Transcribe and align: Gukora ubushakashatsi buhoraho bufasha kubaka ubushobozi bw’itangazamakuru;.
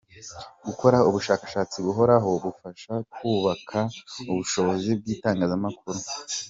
Gukora 0.65 0.97
ubushakashatsi 1.09 1.75
buhoraho 1.85 2.29
bufasha 2.43 2.93
kubaka 3.13 3.79
ubushobozi 4.31 4.89
bw’itangazamakuru;. 4.99 5.99